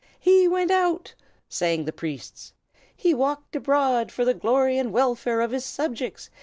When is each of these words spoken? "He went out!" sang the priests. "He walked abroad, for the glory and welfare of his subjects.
"He 0.19 0.47
went 0.47 0.71
out!" 0.71 1.13
sang 1.47 1.85
the 1.85 1.93
priests. 1.93 2.53
"He 2.95 3.13
walked 3.13 3.55
abroad, 3.55 4.11
for 4.11 4.25
the 4.25 4.33
glory 4.33 4.79
and 4.79 4.91
welfare 4.91 5.41
of 5.41 5.51
his 5.51 5.63
subjects. 5.63 6.31